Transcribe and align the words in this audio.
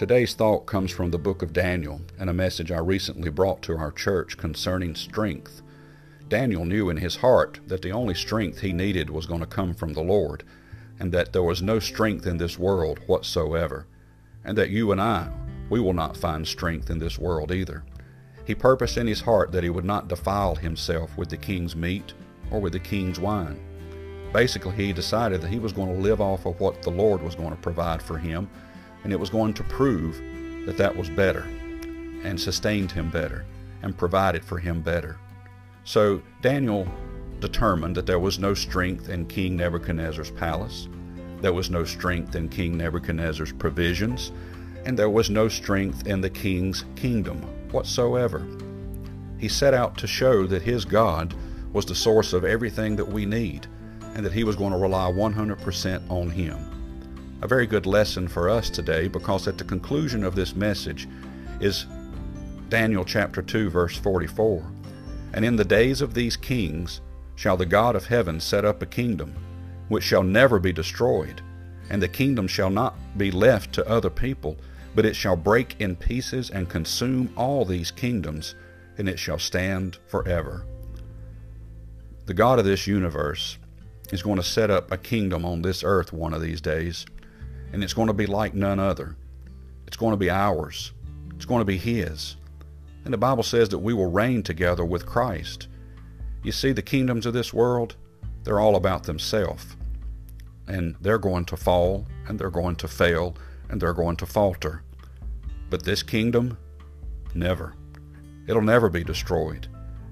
Today's 0.00 0.32
thought 0.32 0.64
comes 0.64 0.90
from 0.90 1.10
the 1.10 1.18
book 1.18 1.42
of 1.42 1.52
Daniel 1.52 2.00
and 2.18 2.30
a 2.30 2.32
message 2.32 2.72
I 2.72 2.78
recently 2.78 3.28
brought 3.28 3.60
to 3.64 3.76
our 3.76 3.92
church 3.92 4.38
concerning 4.38 4.94
strength. 4.94 5.60
Daniel 6.26 6.64
knew 6.64 6.88
in 6.88 6.96
his 6.96 7.16
heart 7.16 7.60
that 7.66 7.82
the 7.82 7.92
only 7.92 8.14
strength 8.14 8.60
he 8.60 8.72
needed 8.72 9.10
was 9.10 9.26
going 9.26 9.40
to 9.40 9.46
come 9.46 9.74
from 9.74 9.92
the 9.92 10.00
Lord, 10.00 10.42
and 10.98 11.12
that 11.12 11.34
there 11.34 11.42
was 11.42 11.60
no 11.60 11.78
strength 11.80 12.26
in 12.26 12.38
this 12.38 12.58
world 12.58 12.98
whatsoever, 13.08 13.86
and 14.42 14.56
that 14.56 14.70
you 14.70 14.90
and 14.90 15.02
I, 15.02 15.28
we 15.68 15.80
will 15.80 15.92
not 15.92 16.16
find 16.16 16.48
strength 16.48 16.88
in 16.88 16.98
this 16.98 17.18
world 17.18 17.52
either. 17.52 17.84
He 18.46 18.54
purposed 18.54 18.96
in 18.96 19.06
his 19.06 19.20
heart 19.20 19.52
that 19.52 19.64
he 19.64 19.68
would 19.68 19.84
not 19.84 20.08
defile 20.08 20.54
himself 20.54 21.14
with 21.18 21.28
the 21.28 21.36
king's 21.36 21.76
meat 21.76 22.14
or 22.50 22.58
with 22.58 22.72
the 22.72 22.80
king's 22.80 23.20
wine. 23.20 23.60
Basically, 24.32 24.72
he 24.72 24.94
decided 24.94 25.42
that 25.42 25.50
he 25.50 25.58
was 25.58 25.74
going 25.74 25.94
to 25.94 26.00
live 26.00 26.22
off 26.22 26.46
of 26.46 26.58
what 26.58 26.80
the 26.80 26.90
Lord 26.90 27.22
was 27.22 27.34
going 27.34 27.50
to 27.50 27.56
provide 27.56 28.00
for 28.02 28.16
him 28.16 28.48
and 29.04 29.12
it 29.12 29.20
was 29.20 29.30
going 29.30 29.54
to 29.54 29.64
prove 29.64 30.20
that 30.66 30.76
that 30.76 30.94
was 30.94 31.08
better 31.10 31.46
and 32.22 32.38
sustained 32.38 32.92
him 32.92 33.10
better 33.10 33.44
and 33.82 33.96
provided 33.96 34.44
for 34.44 34.58
him 34.58 34.80
better. 34.80 35.18
So 35.84 36.22
Daniel 36.42 36.86
determined 37.40 37.96
that 37.96 38.06
there 38.06 38.18
was 38.18 38.38
no 38.38 38.54
strength 38.54 39.08
in 39.08 39.26
King 39.26 39.56
Nebuchadnezzar's 39.56 40.30
palace, 40.30 40.88
there 41.40 41.54
was 41.54 41.70
no 41.70 41.84
strength 41.84 42.34
in 42.34 42.50
King 42.50 42.76
Nebuchadnezzar's 42.76 43.52
provisions, 43.52 44.30
and 44.84 44.98
there 44.98 45.08
was 45.08 45.30
no 45.30 45.48
strength 45.48 46.06
in 46.06 46.20
the 46.20 46.28
king's 46.28 46.84
kingdom 46.96 47.38
whatsoever. 47.70 48.46
He 49.38 49.48
set 49.48 49.72
out 49.72 49.96
to 49.98 50.06
show 50.06 50.46
that 50.46 50.62
his 50.62 50.84
God 50.84 51.34
was 51.72 51.86
the 51.86 51.94
source 51.94 52.34
of 52.34 52.44
everything 52.44 52.96
that 52.96 53.08
we 53.08 53.24
need 53.24 53.66
and 54.14 54.24
that 54.26 54.32
he 54.32 54.44
was 54.44 54.56
going 54.56 54.72
to 54.72 54.78
rely 54.78 55.10
100% 55.10 56.10
on 56.10 56.28
him 56.28 56.79
a 57.42 57.48
very 57.48 57.66
good 57.66 57.86
lesson 57.86 58.28
for 58.28 58.50
us 58.50 58.68
today 58.68 59.08
because 59.08 59.48
at 59.48 59.56
the 59.56 59.64
conclusion 59.64 60.24
of 60.24 60.34
this 60.34 60.54
message 60.54 61.08
is 61.60 61.86
Daniel 62.68 63.04
chapter 63.04 63.40
2 63.40 63.70
verse 63.70 63.96
44. 63.96 64.62
And 65.32 65.44
in 65.44 65.56
the 65.56 65.64
days 65.64 66.02
of 66.02 66.12
these 66.12 66.36
kings 66.36 67.00
shall 67.36 67.56
the 67.56 67.66
God 67.66 67.96
of 67.96 68.06
heaven 68.06 68.40
set 68.40 68.64
up 68.64 68.82
a 68.82 68.86
kingdom 68.86 69.34
which 69.88 70.04
shall 70.04 70.22
never 70.22 70.58
be 70.58 70.72
destroyed, 70.72 71.40
and 71.88 72.00
the 72.00 72.08
kingdom 72.08 72.46
shall 72.46 72.70
not 72.70 72.94
be 73.16 73.30
left 73.30 73.72
to 73.72 73.88
other 73.88 74.10
people, 74.10 74.56
but 74.94 75.06
it 75.06 75.16
shall 75.16 75.34
break 75.34 75.80
in 75.80 75.96
pieces 75.96 76.50
and 76.50 76.68
consume 76.68 77.32
all 77.36 77.64
these 77.64 77.90
kingdoms, 77.90 78.54
and 78.98 79.08
it 79.08 79.18
shall 79.18 79.38
stand 79.38 79.98
forever. 80.06 80.64
The 82.26 82.34
God 82.34 82.60
of 82.60 82.64
this 82.64 82.86
universe 82.86 83.58
is 84.12 84.22
going 84.22 84.36
to 84.36 84.42
set 84.42 84.70
up 84.70 84.92
a 84.92 84.96
kingdom 84.96 85.44
on 85.44 85.62
this 85.62 85.82
earth 85.82 86.12
one 86.12 86.34
of 86.34 86.42
these 86.42 86.60
days 86.60 87.04
and 87.72 87.82
it's 87.82 87.94
going 87.94 88.08
to 88.08 88.14
be 88.14 88.26
like 88.26 88.54
none 88.54 88.78
other. 88.78 89.16
It's 89.86 89.96
going 89.96 90.12
to 90.12 90.16
be 90.16 90.30
ours. 90.30 90.92
It's 91.34 91.44
going 91.44 91.60
to 91.60 91.64
be 91.64 91.78
His. 91.78 92.36
And 93.04 93.12
the 93.12 93.18
Bible 93.18 93.42
says 93.42 93.68
that 93.70 93.78
we 93.78 93.94
will 93.94 94.10
reign 94.10 94.42
together 94.42 94.84
with 94.84 95.06
Christ. 95.06 95.68
You 96.42 96.52
see, 96.52 96.72
the 96.72 96.82
kingdoms 96.82 97.26
of 97.26 97.32
this 97.32 97.52
world, 97.52 97.96
they're 98.44 98.60
all 98.60 98.76
about 98.76 99.04
themselves. 99.04 99.76
And 100.66 100.96
they're 101.00 101.18
going 101.18 101.44
to 101.46 101.56
fall, 101.56 102.06
and 102.28 102.38
they're 102.38 102.50
going 102.50 102.76
to 102.76 102.88
fail, 102.88 103.36
and 103.68 103.80
they're 103.80 103.92
going 103.92 104.16
to 104.16 104.26
falter. 104.26 104.82
But 105.70 105.84
this 105.84 106.02
kingdom, 106.02 106.58
never. 107.34 107.74
It'll 108.46 108.62
never 108.62 108.88
be 108.88 109.04
destroyed. 109.04 109.68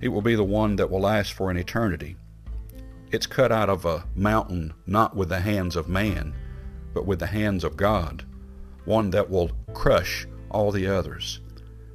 It 0.00 0.08
will 0.08 0.22
be 0.22 0.34
the 0.34 0.44
one 0.44 0.76
that 0.76 0.90
will 0.90 1.00
last 1.00 1.32
for 1.32 1.50
an 1.50 1.56
eternity. 1.56 2.16
It's 3.10 3.26
cut 3.26 3.50
out 3.50 3.68
of 3.68 3.84
a 3.84 4.04
mountain 4.14 4.72
not 4.86 5.16
with 5.16 5.28
the 5.28 5.40
hands 5.40 5.76
of 5.76 5.88
man, 5.88 6.32
but 6.92 7.06
with 7.06 7.18
the 7.18 7.26
hands 7.26 7.64
of 7.64 7.76
God, 7.76 8.24
one 8.84 9.10
that 9.10 9.30
will 9.30 9.50
crush 9.72 10.26
all 10.50 10.72
the 10.72 10.86
others. 10.86 11.40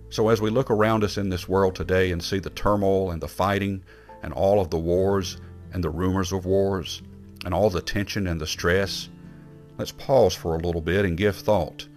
So 0.10 0.30
as 0.30 0.42
we 0.42 0.50
look 0.50 0.72
around 0.72 1.04
us 1.04 1.18
in 1.18 1.30
this 1.30 1.50
world 1.50 1.76
today 1.76 2.12
and 2.12 2.24
see 2.24 2.40
the 2.40 2.50
turmoil 2.52 3.12
and 3.12 3.22
the 3.22 3.28
fighting 3.28 3.84
and 4.24 4.32
all 4.34 4.62
of 4.62 4.70
the 4.70 4.78
wars 4.78 5.38
and 5.74 5.84
the 5.84 5.90
rumors 5.90 6.32
of 6.32 6.46
wars 6.46 7.02
and 7.44 7.54
all 7.54 7.70
the 7.70 7.82
tension 7.82 8.28
and 8.28 8.40
the 8.40 8.48
stress, 8.48 9.10
let's 9.78 9.92
pause 9.92 10.34
for 10.34 10.56
a 10.56 10.60
little 10.60 10.82
bit 10.82 11.06
and 11.06 11.18
give 11.18 11.36
thought 11.36 11.88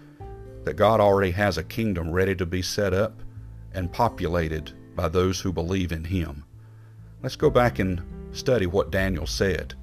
that 0.65 0.75
God 0.75 1.01
already 1.01 1.31
has 1.31 1.57
a 1.57 1.65
kingdom 1.65 2.11
ready 2.11 2.35
to 2.35 2.45
be 2.45 2.61
set 2.61 2.93
up 2.93 3.23
and 3.73 3.93
populated 3.93 4.73
by 4.97 5.09
those 5.09 5.41
who 5.41 5.53
believe 5.53 5.93
in 5.93 6.05
Him. 6.05 6.45
Let's 7.23 7.37
go 7.37 7.51
back 7.51 7.79
and 7.79 8.03
study 8.33 8.67
what 8.67 8.91
Daniel 8.91 9.27
said. 9.27 9.75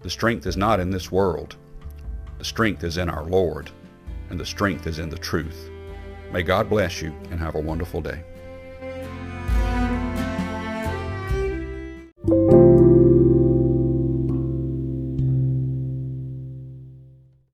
The 0.00 0.10
strength 0.10 0.46
is 0.46 0.56
not 0.56 0.80
in 0.80 0.90
this 0.90 1.12
world. 1.12 1.56
The 2.42 2.46
strength 2.46 2.82
is 2.82 2.98
in 2.98 3.08
our 3.08 3.22
Lord, 3.22 3.70
and 4.28 4.40
the 4.40 4.44
strength 4.44 4.88
is 4.88 4.98
in 4.98 5.08
the 5.08 5.16
truth. 5.16 5.70
May 6.32 6.42
God 6.42 6.68
bless 6.68 7.00
you 7.00 7.14
and 7.30 7.38
have 7.38 7.54
a 7.54 7.60
wonderful 7.60 8.00
day. 8.00 8.24